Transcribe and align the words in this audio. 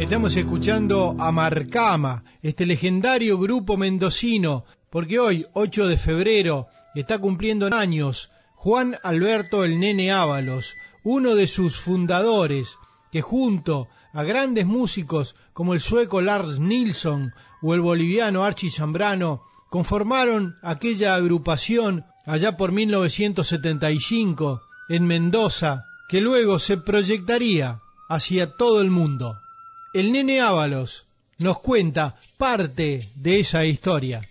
Estamos 0.00 0.36
escuchando 0.36 1.16
a 1.18 1.32
Marcama, 1.32 2.24
este 2.40 2.64
legendario 2.64 3.38
grupo 3.38 3.76
mendocino, 3.76 4.64
porque 4.90 5.18
hoy, 5.18 5.46
8 5.52 5.88
de 5.88 5.98
febrero, 5.98 6.68
está 6.94 7.18
cumpliendo 7.18 7.66
años 7.74 8.30
Juan 8.54 8.96
Alberto 9.02 9.64
el 9.64 9.78
Nene 9.78 10.10
Ábalos, 10.10 10.76
uno 11.04 11.34
de 11.34 11.46
sus 11.46 11.76
fundadores, 11.76 12.78
que 13.12 13.20
junto 13.20 13.88
a 14.12 14.22
grandes 14.22 14.66
músicos 14.66 15.36
como 15.52 15.74
el 15.74 15.80
sueco 15.80 16.20
Lars 16.20 16.58
Nilsson 16.58 17.32
o 17.62 17.74
el 17.74 17.80
boliviano 17.80 18.44
Archie 18.44 18.70
Zambrano, 18.70 19.42
conformaron 19.70 20.56
aquella 20.62 21.14
agrupación 21.14 22.04
allá 22.24 22.56
por 22.56 22.72
1975 22.72 24.62
en 24.88 25.06
Mendoza, 25.06 25.84
que 26.08 26.20
luego 26.20 26.58
se 26.58 26.76
proyectaría 26.76 27.80
hacia 28.08 28.52
todo 28.52 28.80
el 28.80 28.90
mundo. 28.90 29.40
El 29.92 30.12
nene 30.12 30.40
Ábalos 30.40 31.06
nos 31.38 31.58
cuenta 31.60 32.16
parte 32.38 33.10
de 33.14 33.40
esa 33.40 33.64
historia. 33.64 34.22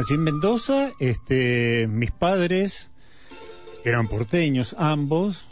Nací 0.00 0.14
en 0.14 0.22
Mendoza, 0.22 0.92
este, 0.98 1.86
mis 1.86 2.10
padres 2.10 2.88
eran 3.84 4.08
porteños 4.08 4.74
ambos. 4.78 5.46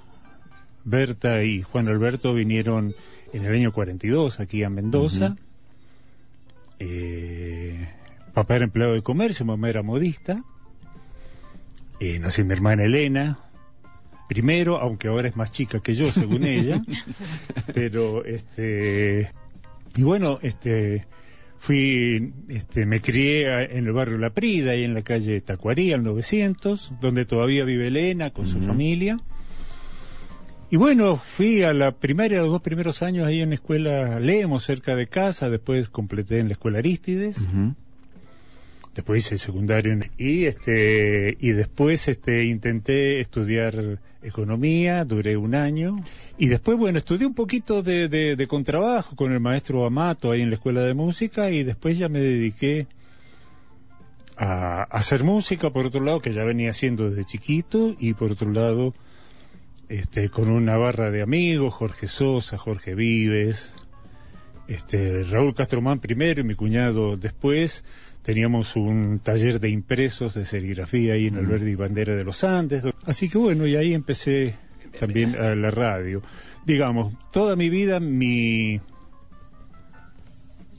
Berta 0.85 1.45
y 1.45 1.61
Juan 1.61 1.87
Alberto 1.87 2.33
vinieron 2.33 2.95
en 3.35 3.45
el 3.45 3.53
año 3.53 3.75
42 3.75 4.41
aquí 4.41 4.63
a 4.63 4.71
Mendoza. 4.71 5.37
Eh, 6.79 7.91
papá 8.33 8.57
era 8.57 8.65
empleado 8.65 8.95
de 8.95 9.03
comercio, 9.03 9.45
mamá 9.45 9.69
era 9.69 9.83
modista. 9.83 10.43
Eh, 12.01 12.19
nací 12.19 12.43
mi 12.43 12.55
hermana 12.55 12.85
Elena, 12.85 13.37
primero, 14.31 14.79
aunque 14.79 15.09
ahora 15.09 15.29
es 15.29 15.37
más 15.37 15.53
chica 15.53 15.81
que 15.81 15.95
yo, 15.95 16.11
según 16.11 16.45
ella. 16.45 16.83
Pero, 17.75 18.25
este, 18.25 19.31
y 19.95 20.03
bueno, 20.05 20.39
este, 20.41 21.07
Fui, 21.59 22.33
este, 22.49 22.87
me 22.87 23.01
crié 23.01 23.77
en 23.77 23.87
el 23.87 23.93
barrio 23.93 24.17
La 24.19 24.31
Prida, 24.31 24.73
ahí 24.73 24.85
en 24.85 24.95
la 24.95 25.03
calle 25.03 25.41
Tacuarí, 25.41 25.93
al 25.93 26.03
900, 26.03 26.93
donde 27.01 27.25
todavía 27.25 27.65
vive 27.65 27.89
Elena 27.89 28.31
con 28.31 28.47
su 28.47 28.61
familia. 28.61 29.19
Y 30.71 30.77
bueno, 30.77 31.17
fui 31.17 31.63
a 31.63 31.73
la 31.73 31.93
primaria, 31.93 32.41
los 32.41 32.51
dos 32.51 32.61
primeros 32.61 33.03
años 33.03 33.27
ahí 33.27 33.41
en 33.41 33.49
la 33.51 33.55
escuela 33.55 34.21
Lemos, 34.21 34.65
cerca 34.65 34.95
de 34.95 35.07
casa, 35.07 35.49
después 35.49 35.89
completé 35.89 36.39
en 36.39 36.49
la 36.49 36.53
escuela 36.53 36.79
Aristides 36.79 37.47
después 38.99 39.25
hice 39.25 39.37
el 39.37 39.39
secundario 39.39 39.97
y 40.17 40.47
este 40.47 41.37
y 41.39 41.53
después 41.53 42.09
este 42.09 42.47
intenté 42.47 43.21
estudiar 43.21 44.01
economía 44.25 45.05
duré 45.05 45.37
un 45.37 45.55
año. 45.55 46.03
Y 46.37 46.49
después 46.49 46.77
bueno 46.77 46.99
estudié 46.99 47.25
un 47.25 47.35
poquito 47.35 47.85
de, 47.85 48.09
de, 48.09 48.47
contrabajo 48.49 49.15
con 49.15 49.31
el 49.31 49.39
maestro 49.39 49.87
Amato 49.87 50.33
ahí 50.33 50.43
en 50.43 50.51
la 50.51 50.57
escuela 50.57 50.83
de 50.83 50.95
música 50.95 51.49
y 51.53 51.63
después 51.63 51.97
ya 51.97 52.09
me 52.09 52.19
dediqué 52.19 52.89
a, 54.37 54.83
hacer 54.83 55.23
música 55.23 55.71
por 55.71 55.87
otro 55.87 56.03
lado 56.03 56.21
que 56.21 56.33
ya 56.33 56.43
venía 56.43 56.73
haciendo 56.73 57.09
desde 57.09 57.23
chiquito 57.23 57.95
y 58.01 58.15
por 58.15 58.33
otro 58.33 58.51
lado 58.51 58.95
este 59.89 60.29
con 60.29 60.51
una 60.51 60.77
barra 60.77 61.13
de 61.13 61.23
amigos 61.23 61.73
Jorge 61.73 62.09
Sosa 62.09 62.59
Jorge 62.59 62.97
Vives 62.97 63.71
este 64.67 65.23
Raúl 65.23 65.55
Castromán 65.55 66.01
primero 66.01 66.41
y 66.41 66.45
mi 66.45 66.57
cuñado 66.57 67.17
después 67.17 67.85
teníamos 68.29 68.77
un 68.77 69.21
taller 69.21 69.59
de 69.59 69.71
impresos 69.71 70.35
de 70.35 70.45
serigrafía 70.45 71.15
ahí 71.15 71.29
en 71.29 71.39
el 71.39 71.47
Verde 71.47 71.71
y 71.71 71.75
Bandera 71.77 72.15
de 72.15 72.25
los 72.25 72.45
Andes. 72.45 72.85
Así 73.07 73.31
que 73.31 73.39
bueno, 73.39 73.67
y 73.67 73.75
ahí 73.75 73.95
empecé 73.95 74.55
también 75.01 75.35
a 75.35 75.55
la 75.55 75.71
radio. 75.71 76.21
Digamos, 76.67 77.15
toda 77.33 77.57
mi 77.57 77.71
vida 77.71 78.01
mi 78.01 78.83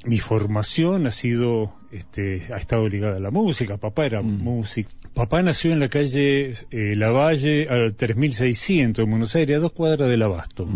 mi 0.06 0.20
formación 0.20 1.08
ha 1.08 1.12
sido 1.12 1.74
este 1.92 2.44
ha 2.54 2.58
estado 2.58 2.88
ligada 2.88 3.18
a 3.18 3.20
la 3.20 3.32
música. 3.32 3.78
Papá 3.78 4.06
era 4.06 4.22
músico. 4.22 4.92
Papá 5.16 5.42
nació 5.42 5.74
en 5.74 5.80
la 5.80 5.90
calle 5.90 6.52
eh, 6.70 6.94
Lavalle 6.96 7.68
al 7.68 7.96
3600 7.96 9.04
en 9.04 9.10
Buenos 9.10 9.36
Aires 9.36 9.58
a 9.58 9.60
dos 9.60 9.72
cuadras 9.72 10.08
del 10.08 10.22
Abasto 10.22 10.68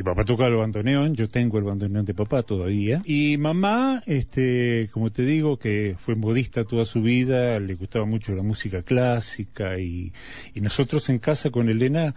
y 0.00 0.02
papá 0.02 0.24
toca 0.24 0.46
el 0.46 0.56
bandoneón, 0.56 1.14
yo 1.14 1.28
tengo 1.28 1.58
el 1.58 1.64
bandoneón 1.64 2.06
de 2.06 2.14
papá 2.14 2.42
todavía. 2.42 3.02
Y 3.04 3.36
mamá, 3.36 4.02
este, 4.06 4.88
como 4.92 5.12
te 5.12 5.22
digo, 5.24 5.58
que 5.58 5.94
fue 5.98 6.14
modista 6.14 6.64
toda 6.64 6.86
su 6.86 7.02
vida, 7.02 7.60
le 7.60 7.74
gustaba 7.74 8.06
mucho 8.06 8.34
la 8.34 8.42
música 8.42 8.82
clásica 8.82 9.78
y, 9.78 10.14
y 10.54 10.60
nosotros 10.62 11.10
en 11.10 11.18
casa 11.18 11.50
con 11.50 11.68
Elena 11.68 12.14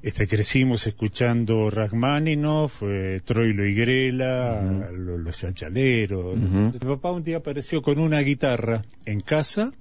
este, 0.00 0.28
crecimos 0.28 0.86
escuchando 0.86 1.70
Rachmaninoff, 1.70 2.82
eh, 2.82 3.20
Troilo 3.24 3.66
y 3.66 3.74
Grela, 3.74 4.90
los, 4.92 5.36
chanchaleros. 5.36 6.38
Papá 6.78 7.10
un 7.10 7.24
día 7.24 7.38
apareció 7.38 7.82
con 7.82 7.98
una 7.98 8.20
guitarra 8.20 8.84
en 9.06 9.20
casa 9.20 9.72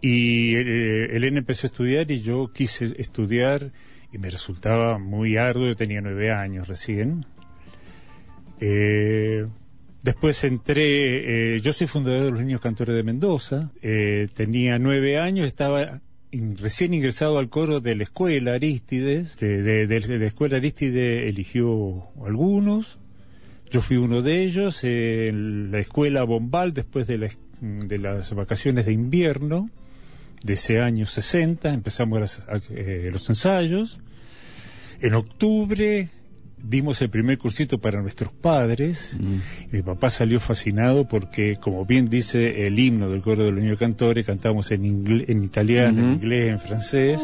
y 0.00 0.54
eh, 0.54 1.16
Elena 1.16 1.40
empezó 1.40 1.66
a 1.66 1.68
estudiar 1.68 2.10
y 2.10 2.22
yo 2.22 2.50
quise 2.50 2.94
estudiar 2.96 3.72
me 4.18 4.30
resultaba 4.30 4.98
muy 4.98 5.36
arduo, 5.36 5.66
yo 5.66 5.76
tenía 5.76 6.00
nueve 6.00 6.30
años 6.30 6.68
recién. 6.68 7.26
Eh, 8.60 9.46
después 10.02 10.42
entré, 10.44 11.56
eh, 11.56 11.60
yo 11.60 11.72
soy 11.72 11.86
fundador 11.86 12.24
de 12.24 12.30
los 12.30 12.40
Niños 12.40 12.60
Cantores 12.60 12.94
de 12.96 13.02
Mendoza, 13.02 13.68
eh, 13.82 14.28
tenía 14.34 14.78
nueve 14.78 15.18
años, 15.18 15.46
estaba 15.46 16.00
recién 16.32 16.94
ingresado 16.94 17.38
al 17.38 17.48
coro 17.48 17.80
de 17.80 17.94
la 17.94 18.02
escuela 18.02 18.54
Aristides, 18.54 19.36
de, 19.36 19.86
la 19.86 20.26
escuela 20.26 20.56
Aristides 20.56 21.28
eligió 21.28 22.08
algunos, 22.24 22.98
yo 23.70 23.80
fui 23.80 23.96
uno 23.96 24.22
de 24.22 24.42
ellos, 24.42 24.84
en 24.84 25.70
la 25.70 25.80
escuela 25.80 26.24
Bombal 26.24 26.72
después 26.72 27.06
de, 27.06 27.30
de 27.60 27.98
las 27.98 28.34
vacaciones 28.34 28.86
de 28.86 28.92
invierno, 28.92 29.70
de 30.42 30.54
ese 30.54 30.80
año 30.80 31.06
60, 31.06 31.72
empezamos 31.72 32.40
eh, 32.70 33.10
los 33.12 33.28
ensayos. 33.28 33.98
En 35.00 35.14
octubre 35.14 36.08
dimos 36.62 37.00
el 37.02 37.10
primer 37.10 37.38
cursito 37.38 37.78
para 37.78 38.00
nuestros 38.02 38.32
padres. 38.32 39.16
Mm. 39.18 39.74
Mi 39.76 39.82
papá 39.82 40.10
salió 40.10 40.40
fascinado 40.40 41.08
porque, 41.08 41.56
como 41.56 41.84
bien 41.84 42.08
dice 42.08 42.66
el 42.66 42.78
himno 42.78 43.10
del 43.10 43.22
coro 43.22 43.44
de 43.44 43.52
los 43.52 43.60
niños 43.60 43.78
cantores, 43.78 44.26
cantamos 44.26 44.70
en, 44.70 44.84
en 45.28 45.44
italiano, 45.44 46.00
en 46.00 46.12
inglés, 46.14 46.52
en 46.52 46.60
francés. 46.60 47.20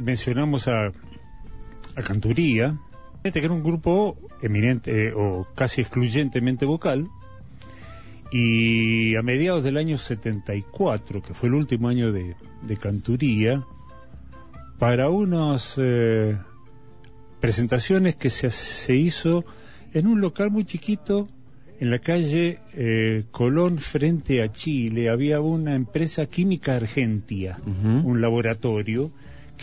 Mencionamos 0.00 0.68
a, 0.68 0.86
a 0.86 2.02
Canturía, 2.02 2.78
este 3.24 3.40
que 3.40 3.46
era 3.46 3.54
un 3.54 3.62
grupo 3.62 4.16
eminente 4.40 5.08
eh, 5.08 5.12
o 5.14 5.46
casi 5.54 5.80
excluyentemente 5.80 6.64
vocal, 6.64 7.08
y 8.32 9.14
a 9.16 9.22
mediados 9.22 9.62
del 9.62 9.76
año 9.76 9.98
74, 9.98 11.22
que 11.22 11.34
fue 11.34 11.48
el 11.48 11.54
último 11.54 11.88
año 11.88 12.12
de, 12.12 12.34
de 12.62 12.76
Canturía, 12.76 13.62
para 14.78 15.10
unas 15.10 15.74
eh, 15.76 16.38
presentaciones 17.40 18.16
que 18.16 18.30
se, 18.30 18.50
se 18.50 18.96
hizo 18.96 19.44
en 19.92 20.06
un 20.06 20.20
local 20.20 20.50
muy 20.50 20.64
chiquito 20.64 21.28
en 21.82 21.90
la 21.90 21.98
calle 21.98 22.60
eh, 22.74 23.24
Colón 23.32 23.78
frente 23.78 24.40
a 24.40 24.52
Chile 24.52 25.10
había 25.10 25.40
una 25.40 25.74
empresa 25.74 26.26
química 26.26 26.76
argentia, 26.76 27.58
un 27.64 28.20
laboratorio 28.20 29.10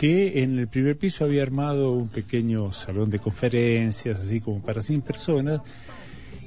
que 0.00 0.42
en 0.42 0.58
el 0.58 0.66
primer 0.66 0.96
piso 0.96 1.26
había 1.26 1.42
armado 1.42 1.92
un 1.92 2.08
pequeño 2.08 2.72
salón 2.72 3.10
de 3.10 3.18
conferencias, 3.18 4.18
así 4.18 4.40
como 4.40 4.62
para 4.62 4.80
100 4.80 5.02
personas, 5.02 5.60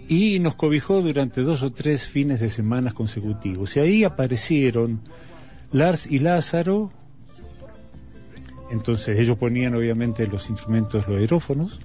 y 0.07 0.39
nos 0.39 0.55
cobijó 0.55 1.03
durante 1.03 1.41
dos 1.41 1.62
o 1.62 1.72
tres 1.72 2.10
fines 2.10 2.39
de 2.39 2.50
semanas 2.50 2.95
consecutivos. 2.95 3.77
Y 3.77 3.79
ahí 3.79 4.03
aparecieron 4.05 5.01
Lars 5.72 6.07
y 6.10 6.17
Lázaro, 6.17 6.91
entonces 8.72 9.19
ellos 9.19 9.38
ponían 9.38 9.75
obviamente 9.75 10.25
los 10.25 10.50
instrumentos, 10.50 11.07
los 11.07 11.19
aerófonos, 11.19 11.79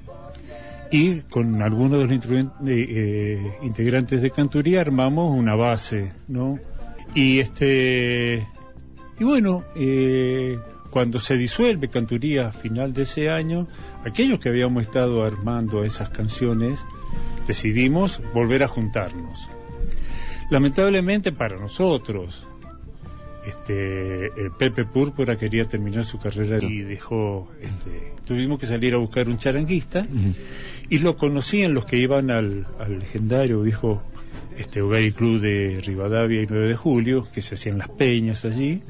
y 0.90 1.20
con 1.20 1.60
algunos 1.60 2.08
de 2.08 2.16
los 2.16 2.25
eh, 2.25 2.48
eh, 2.66 3.58
integrantes 3.60 4.22
de 4.22 4.30
Canturía 4.30 4.80
armamos 4.80 5.37
una 5.37 5.54
base, 5.54 6.12
¿no? 6.28 6.58
Y 7.14 7.40
este 7.40 8.48
y 9.20 9.25
bueno, 9.25 9.64
eh, 9.76 10.58
cuando 10.90 11.21
se 11.21 11.37
disuelve 11.37 11.88
Canturía 11.88 12.49
a 12.49 12.52
final 12.52 12.92
de 12.92 13.02
ese 13.02 13.30
año, 13.30 13.66
aquellos 14.04 14.40
que 14.40 14.49
habíamos 14.49 14.83
estado 14.85 15.25
armando 15.25 15.85
esas 15.85 16.09
canciones 16.09 16.80
decidimos 17.47 18.21
volver 18.33 18.62
a 18.62 18.68
juntarnos. 18.68 19.49
Lamentablemente 20.50 21.33
para 21.33 21.59
nosotros, 21.59 22.45
este, 23.47 24.26
eh, 24.26 24.30
Pepe 24.59 24.85
Púrpura 24.85 25.37
quería 25.37 25.64
terminar 25.64 26.04
su 26.04 26.18
carrera 26.18 26.59
y 26.62 26.80
dejó, 26.80 27.49
este, 27.61 28.12
tuvimos 28.26 28.59
que 28.59 28.66
salir 28.66 28.95
a 28.95 28.99
buscar 28.99 29.28
un 29.28 29.38
charanguista 29.38 30.07
y 30.90 30.99
lo 30.99 31.16
conocían 31.16 31.75
los 31.75 31.85
que 31.87 31.97
iban 31.97 32.30
al, 32.30 32.66
legendario 32.88 33.62
viejo 33.62 34.02
este 34.59 34.83
Hogar 34.83 35.02
Club 35.12 35.40
de 35.40 35.80
Rivadavia 35.85 36.42
y 36.42 36.47
9 36.47 36.68
de 36.68 36.76
Julio, 36.76 37.28
que 37.33 37.40
se 37.40 37.54
hacían 37.54 37.78
las 37.78 37.88
peñas 37.88 38.45
allí. 38.45 38.83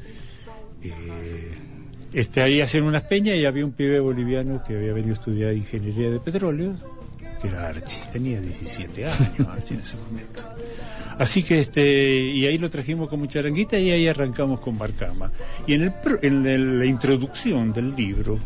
Eh, 0.81 1.51
este, 2.13 2.41
ahí 2.41 2.61
hacían 2.61 2.83
unas 2.83 3.03
peñas 3.03 3.35
y 3.35 3.45
había 3.45 3.65
un 3.65 3.71
pibe 3.71 3.99
boliviano 3.99 4.63
que 4.65 4.75
había 4.75 4.93
venido 4.93 5.13
a 5.13 5.17
estudiar 5.17 5.53
ingeniería 5.53 6.09
de 6.09 6.19
petróleo, 6.19 6.75
que 7.41 7.47
era 7.47 7.67
Archie, 7.67 8.01
tenía 8.11 8.41
17 8.41 9.05
años 9.05 9.47
Archie 9.49 9.75
en 9.75 9.81
ese 9.81 9.97
momento. 9.97 10.43
Así 11.17 11.43
que 11.43 11.59
este, 11.59 12.15
y 12.15 12.45
ahí 12.47 12.57
lo 12.57 12.69
trajimos 12.69 13.09
como 13.09 13.25
charanguita 13.25 13.77
y 13.77 13.91
ahí 13.91 14.07
arrancamos 14.07 14.61
con 14.61 14.77
Barcama. 14.77 15.29
Y 15.67 15.73
en, 15.73 15.83
el, 15.83 15.93
en 16.21 16.79
la 16.79 16.85
introducción 16.85 17.73
del 17.73 17.93
libro 17.93 18.39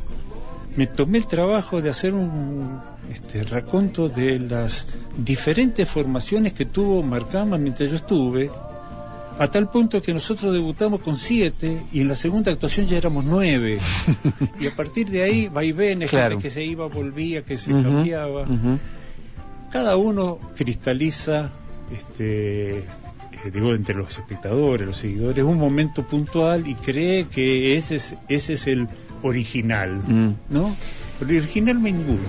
me 0.76 0.88
tomé 0.88 1.20
el 1.20 1.28
trabajo 1.28 1.82
de 1.82 1.90
hacer 1.90 2.16
un 2.16 2.80
este, 3.12 3.44
raconto 3.44 4.10
de 4.10 4.40
las 4.40 4.88
diferentes 5.16 5.88
formaciones 5.88 6.54
que 6.54 6.66
tuvo 6.66 7.04
Marcama 7.04 7.60
mientras 7.60 7.92
yo 7.92 7.96
estuve, 7.96 8.50
a 9.38 9.48
tal 9.48 9.70
punto 9.70 10.02
que 10.02 10.14
nosotros 10.14 10.54
debutamos 10.54 11.02
con 11.02 11.16
siete 11.16 11.82
y 11.92 12.02
en 12.02 12.08
la 12.08 12.16
segunda 12.16 12.52
actuación 12.52 12.88
ya 12.88 12.98
éramos 12.98 13.26
nueve. 13.26 13.80
y 14.60 14.68
a 14.68 14.76
partir 14.76 15.10
de 15.10 15.24
ahí, 15.24 15.48
vaivenes, 15.48 16.12
gente 16.12 16.38
que 16.38 16.50
se 16.50 16.64
iba, 16.64 16.88
volvía, 16.88 17.44
que 17.44 17.58
se 17.58 17.72
cambiaba. 17.72 18.46
Cada 19.72 19.98
uno 19.98 20.40
cristaliza 20.56 21.50
este, 21.92 22.80
eh, 22.80 23.52
digo, 23.52 23.74
entre 23.74 23.96
los 23.96 24.18
espectadores, 24.18 24.88
los 24.88 24.98
seguidores, 24.98 25.44
un 25.44 25.58
momento 25.58 26.04
puntual 26.04 26.68
y 26.68 26.76
cree 26.76 27.26
que 27.26 27.76
ese 27.76 27.96
es, 27.96 28.16
ese 28.30 28.54
es 28.54 28.68
el 28.68 28.88
original, 29.22 29.96
mm. 29.96 30.34
¿no? 30.50 30.76
El 31.22 31.38
original 31.38 31.80
me 31.80 31.92
ninguno. 31.92 32.20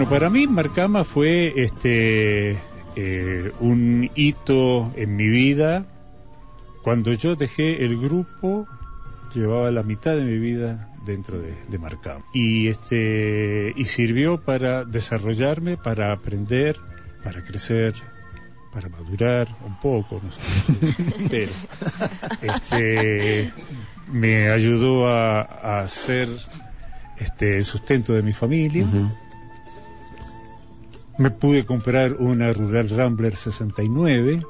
Bueno, 0.00 0.14
para 0.14 0.30
mí 0.30 0.46
Marcama 0.46 1.04
fue 1.04 1.52
este 1.62 2.56
eh, 2.96 3.52
un 3.60 4.10
hito 4.14 4.90
en 4.96 5.14
mi 5.14 5.28
vida. 5.28 5.84
Cuando 6.82 7.12
yo 7.12 7.36
dejé 7.36 7.84
el 7.84 8.00
grupo, 8.00 8.66
llevaba 9.34 9.70
la 9.70 9.82
mitad 9.82 10.16
de 10.16 10.22
mi 10.22 10.38
vida 10.38 10.88
dentro 11.04 11.38
de, 11.38 11.78
Marcama. 11.78 12.24
Y 12.32 12.68
este 12.68 13.74
y 13.76 13.84
sirvió 13.84 14.40
para 14.40 14.86
desarrollarme, 14.86 15.76
para 15.76 16.12
aprender, 16.12 16.80
para 17.22 17.44
crecer, 17.44 17.92
para 18.72 18.88
madurar 18.88 19.48
un 19.66 19.78
poco, 19.80 20.18
no 20.24 20.32
sé, 20.32 20.94
pero 21.30 21.52
este, 22.40 23.52
me 24.10 24.48
ayudó 24.48 25.08
a, 25.08 25.42
hacer 25.80 26.30
este, 27.18 27.58
el 27.58 27.64
sustento 27.64 28.14
de 28.14 28.22
mi 28.22 28.32
familia 28.32 28.86
me 31.20 31.30
pude 31.30 31.66
comprar 31.66 32.14
una 32.14 32.50
Rural 32.50 32.88
Rambler 32.88 33.36
69, 33.36 34.42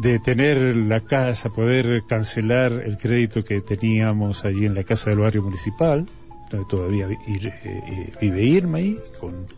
de 0.00 0.18
tener 0.20 0.76
la 0.76 1.00
casa, 1.00 1.50
poder 1.50 2.04
cancelar 2.06 2.70
el 2.70 2.96
crédito 2.98 3.42
que 3.42 3.60
teníamos 3.62 4.44
allí 4.44 4.64
en 4.64 4.76
la 4.76 4.84
casa 4.84 5.10
del 5.10 5.18
barrio 5.18 5.42
municipal, 5.42 6.06
donde 6.50 6.66
todavía 6.68 7.08
eh, 7.10 8.12
vive 8.20 8.44
Irma 8.44 8.78
ahí, 8.78 8.96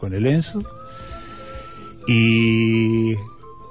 con, 0.01 0.15
el 0.15 0.27
Enzo. 0.27 0.63
Y, 2.07 3.13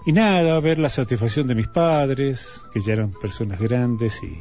y 0.06 0.12
nada, 0.13 0.60
ver 0.60 0.77
la 0.77 0.89
satisfacción 0.89 1.48
de 1.48 1.56
mis 1.56 1.67
padres, 1.67 2.62
que 2.72 2.82
ya 2.82 2.94
eran 2.94 3.10
personas 3.13 3.60
grandes 3.60 4.22
y 4.22 4.38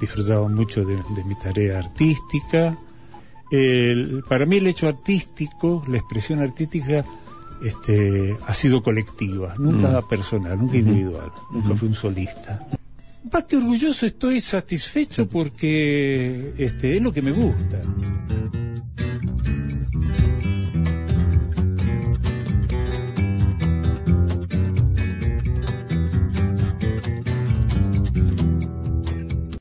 disfrutaban 0.00 0.54
mucho 0.54 0.86
de, 0.86 0.96
mi 1.26 1.34
tarea 1.34 1.80
artística. 1.80 2.78
para 4.26 4.46
mí 4.46 4.56
el 4.56 4.68
hecho 4.68 4.88
artístico, 4.88 5.84
la 5.86 5.98
expresión 5.98 6.40
artística, 6.40 7.04
este, 7.62 8.36
ha 8.46 8.54
sido 8.54 8.82
colectiva, 8.82 9.54
nunca 9.58 10.00
mm. 10.00 10.08
personal, 10.08 10.58
nunca 10.58 10.76
individual, 10.76 11.30
nunca 11.52 11.74
fui 11.74 11.88
un 11.88 11.94
solista. 11.94 12.66
Más 13.32 13.44
que 13.44 13.56
orgulloso 13.56 14.06
estoy 14.06 14.40
satisfecho 14.40 15.28
porque 15.28 16.54
este, 16.58 16.96
es 16.96 17.02
lo 17.02 17.12
que 17.12 17.22
me 17.22 17.32
gusta. 17.32 17.80